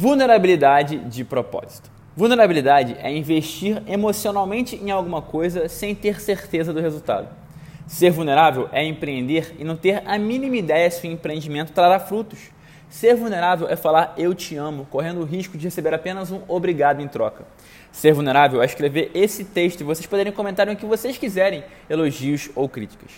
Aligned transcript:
Vulnerabilidade 0.00 0.96
de 0.96 1.24
propósito. 1.24 1.90
Vulnerabilidade 2.16 2.96
é 3.00 3.12
investir 3.12 3.82
emocionalmente 3.84 4.76
em 4.76 4.92
alguma 4.92 5.20
coisa 5.20 5.68
sem 5.68 5.92
ter 5.92 6.20
certeza 6.20 6.72
do 6.72 6.80
resultado. 6.80 7.28
Ser 7.84 8.12
vulnerável 8.12 8.68
é 8.70 8.84
empreender 8.84 9.56
e 9.58 9.64
não 9.64 9.76
ter 9.76 10.00
a 10.06 10.16
mínima 10.16 10.54
ideia 10.54 10.88
se 10.88 11.04
o 11.04 11.10
empreendimento 11.10 11.72
trará 11.72 11.98
frutos. 11.98 12.38
Ser 12.88 13.16
vulnerável 13.16 13.68
é 13.68 13.74
falar 13.74 14.14
eu 14.16 14.36
te 14.36 14.54
amo, 14.54 14.86
correndo 14.88 15.20
o 15.20 15.24
risco 15.24 15.58
de 15.58 15.64
receber 15.64 15.92
apenas 15.92 16.30
um 16.30 16.42
obrigado 16.46 17.02
em 17.02 17.08
troca. 17.08 17.44
Ser 17.90 18.12
vulnerável 18.12 18.62
é 18.62 18.66
escrever 18.66 19.10
esse 19.14 19.44
texto 19.46 19.80
e 19.80 19.84
vocês 19.84 20.06
poderem 20.06 20.32
comentar 20.32 20.68
o 20.68 20.76
que 20.76 20.86
vocês 20.86 21.18
quiserem, 21.18 21.64
elogios 21.90 22.48
ou 22.54 22.68
críticas. 22.68 23.10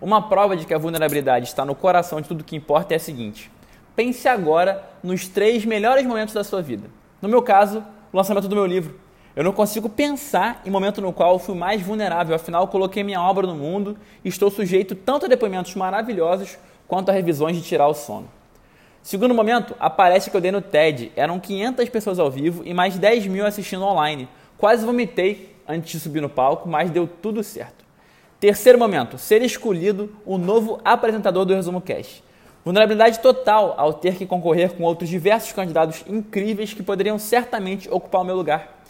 Uma 0.00 0.26
prova 0.26 0.56
de 0.56 0.64
que 0.64 0.72
a 0.72 0.78
vulnerabilidade 0.78 1.48
está 1.48 1.66
no 1.66 1.74
coração 1.74 2.18
de 2.18 2.28
tudo 2.28 2.42
que 2.42 2.56
importa 2.56 2.94
é 2.94 2.96
a 2.96 3.00
seguinte: 3.00 3.50
pense 3.94 4.26
agora 4.26 4.93
nos 5.04 5.28
três 5.28 5.66
melhores 5.66 6.06
momentos 6.06 6.32
da 6.32 6.42
sua 6.42 6.62
vida. 6.62 6.88
No 7.20 7.28
meu 7.28 7.42
caso, 7.42 7.84
o 8.10 8.16
lançamento 8.16 8.48
do 8.48 8.56
meu 8.56 8.64
livro. 8.64 8.98
Eu 9.36 9.44
não 9.44 9.52
consigo 9.52 9.88
pensar 9.88 10.62
em 10.64 10.70
momento 10.70 11.02
no 11.02 11.12
qual 11.12 11.34
eu 11.34 11.38
fui 11.38 11.54
mais 11.54 11.82
vulnerável, 11.82 12.34
afinal 12.34 12.66
coloquei 12.68 13.02
minha 13.02 13.20
obra 13.20 13.46
no 13.46 13.54
mundo 13.54 13.98
e 14.24 14.28
estou 14.28 14.50
sujeito 14.50 14.94
tanto 14.94 15.26
a 15.26 15.28
depoimentos 15.28 15.74
maravilhosos 15.74 16.56
quanto 16.88 17.10
a 17.10 17.12
revisões 17.12 17.54
de 17.56 17.62
tirar 17.62 17.86
o 17.86 17.94
sono. 17.94 18.30
Segundo 19.02 19.34
momento, 19.34 19.76
aparece 19.78 20.30
que 20.30 20.36
eu 20.36 20.40
dei 20.40 20.50
no 20.50 20.62
TED. 20.62 21.12
Eram 21.14 21.38
500 21.38 21.86
pessoas 21.90 22.18
ao 22.18 22.30
vivo 22.30 22.62
e 22.64 22.72
mais 22.72 22.96
10 22.96 23.26
mil 23.26 23.44
assistindo 23.44 23.84
online. 23.84 24.26
Quase 24.56 24.86
vomitei 24.86 25.54
antes 25.68 25.92
de 25.92 26.00
subir 26.00 26.22
no 26.22 26.30
palco, 26.30 26.66
mas 26.66 26.88
deu 26.88 27.06
tudo 27.06 27.42
certo. 27.42 27.84
Terceiro 28.40 28.78
momento, 28.78 29.18
ser 29.18 29.42
escolhido 29.42 30.14
o 30.24 30.38
novo 30.38 30.80
apresentador 30.82 31.44
do 31.44 31.54
Resumo 31.54 31.82
Cash. 31.82 32.22
Vulnerabilidade 32.64 33.20
total 33.20 33.74
ao 33.76 33.92
ter 33.92 34.16
que 34.16 34.24
concorrer 34.24 34.72
com 34.72 34.84
outros 34.84 35.10
diversos 35.10 35.52
candidatos 35.52 36.02
incríveis 36.08 36.72
que 36.72 36.82
poderiam 36.82 37.18
certamente 37.18 37.90
ocupar 37.90 38.22
o 38.22 38.24
meu 38.24 38.34
lugar. 38.34 38.80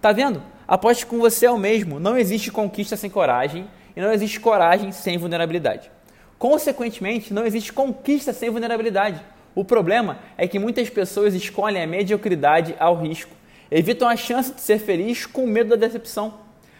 Tá 0.00 0.12
vendo? 0.12 0.40
Aposte 0.68 1.04
com 1.04 1.18
você 1.18 1.46
é 1.46 1.50
o 1.50 1.58
mesmo. 1.58 1.98
Não 1.98 2.16
existe 2.16 2.52
conquista 2.52 2.96
sem 2.96 3.10
coragem 3.10 3.68
e 3.96 4.00
não 4.00 4.12
existe 4.12 4.38
coragem 4.38 4.92
sem 4.92 5.18
vulnerabilidade. 5.18 5.90
Consequentemente, 6.38 7.34
não 7.34 7.44
existe 7.44 7.72
conquista 7.72 8.32
sem 8.32 8.50
vulnerabilidade. 8.50 9.20
O 9.52 9.64
problema 9.64 10.18
é 10.38 10.46
que 10.46 10.58
muitas 10.58 10.88
pessoas 10.88 11.34
escolhem 11.34 11.82
a 11.82 11.86
mediocridade 11.88 12.76
ao 12.78 12.96
risco, 12.96 13.34
evitam 13.68 14.08
a 14.08 14.14
chance 14.14 14.52
de 14.52 14.60
ser 14.60 14.78
feliz 14.78 15.26
com 15.26 15.44
medo 15.44 15.70
da 15.70 15.86
decepção. 15.86 16.34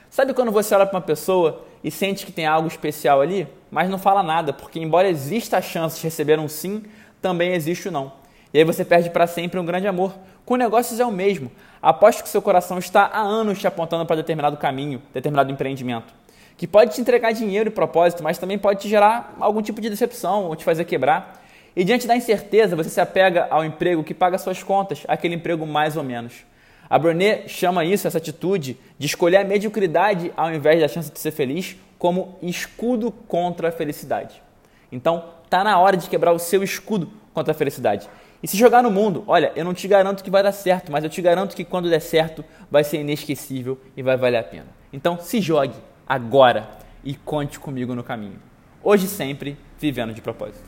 Sabe 0.09 0.33
quando 0.33 0.53
você 0.53 0.73
olha 0.73 0.87
para 0.87 0.99
uma 0.99 1.05
pessoa 1.05 1.65
e 1.83 1.91
sente 1.91 2.25
que 2.25 2.31
tem 2.31 2.47
algo 2.47 2.69
especial 2.69 3.21
ali, 3.21 3.49
mas 3.75 3.91
não 3.91 3.99
fala 3.99 4.23
nada, 4.23 4.53
porque 4.53 4.79
embora 4.79 5.09
exista 5.09 5.59
a 5.59 5.61
chance 5.61 5.97
de 5.97 6.05
receber 6.05 6.39
um 6.39 6.47
sim, 6.47 6.85
também 7.21 7.55
existe 7.55 7.89
o 7.89 7.91
não. 7.91 8.13
E 8.53 8.59
aí 8.59 8.65
você 8.65 8.85
perde 8.85 9.11
para 9.11 9.27
sempre 9.27 9.59
um 9.59 9.65
grande 9.65 9.89
amor. 9.89 10.15
Com 10.45 10.55
negócios 10.55 11.01
é 11.01 11.05
o 11.05 11.11
mesmo. 11.11 11.51
Aposto 11.83 12.23
que 12.23 12.29
seu 12.29 12.41
coração 12.41 12.79
está 12.79 13.07
há 13.07 13.19
anos 13.19 13.59
te 13.59 13.67
apontando 13.67 14.07
para 14.07 14.15
determinado 14.15 14.57
caminho, 14.59 15.03
determinado 15.13 15.51
empreendimento, 15.51 16.15
que 16.57 16.69
pode 16.69 16.95
te 16.95 17.01
entregar 17.01 17.33
dinheiro 17.33 17.69
e 17.69 17.73
propósito, 17.73 18.23
mas 18.23 18.39
também 18.39 18.57
pode 18.57 18.81
te 18.81 18.89
gerar 18.89 19.35
algum 19.41 19.61
tipo 19.61 19.81
de 19.81 19.91
decepção 19.91 20.45
ou 20.45 20.55
te 20.55 20.65
fazer 20.65 20.85
quebrar. 20.85 21.43
E 21.75 21.83
diante 21.83 22.07
da 22.07 22.15
incerteza, 22.15 22.77
você 22.77 22.89
se 22.89 23.01
apega 23.01 23.49
ao 23.51 23.65
emprego 23.65 24.05
que 24.05 24.15
paga 24.15 24.39
suas 24.39 24.63
contas, 24.63 25.03
aquele 25.09 25.35
emprego 25.35 25.67
mais 25.67 25.97
ou 25.97 26.05
menos. 26.05 26.45
A 26.89 26.97
Brené 26.97 27.49
chama 27.49 27.85
isso, 27.85 28.07
essa 28.07 28.19
atitude, 28.19 28.79
de 28.97 29.07
escolher 29.07 29.39
a 29.39 29.45
mediocridade 29.45 30.33
ao 30.37 30.55
invés 30.55 30.81
da 30.81 30.87
chance 30.87 31.11
de 31.11 31.19
ser 31.19 31.33
feliz, 31.33 31.77
como 32.05 32.37
escudo 32.43 33.11
contra 33.11 33.71
a 33.71 33.73
felicidade. 33.73 34.43
Então, 34.93 35.25
tá 35.49 35.65
na 35.65 35.79
hora 35.79 35.97
de 35.97 36.07
quebrar 36.07 36.33
o 36.33 36.39
seu 36.39 36.63
escudo 36.63 37.11
contra 37.33 37.53
a 37.53 37.57
felicidade. 37.57 38.11
E 38.43 38.47
se 38.47 38.59
jogar 38.59 38.83
no 38.83 38.91
mundo, 38.91 39.25
olha, 39.27 39.51
eu 39.57 39.65
não 39.65 39.73
te 39.73 39.89
garanto 39.89 40.23
que 40.23 40.29
vai 40.31 40.43
dar 40.43 40.53
certo, 40.53 40.93
mas 40.93 41.03
eu 41.03 41.09
te 41.09 41.23
garanto 41.23 41.57
que 41.57 41.65
quando 41.65 41.89
der 41.89 42.01
certo, 42.01 42.45
vai 42.71 42.85
ser 42.85 43.01
inesquecível 43.01 43.81
e 43.97 44.03
vai 44.03 44.19
valer 44.19 44.37
a 44.37 44.43
pena. 44.43 44.67
Então, 44.93 45.19
se 45.19 45.41
jogue 45.41 45.73
agora 46.07 46.69
e 47.03 47.15
conte 47.15 47.59
comigo 47.59 47.95
no 47.95 48.05
caminho. 48.05 48.39
Hoje 48.83 49.09
sempre, 49.09 49.57
vivendo 49.79 50.13
de 50.13 50.21
propósito. 50.21 50.63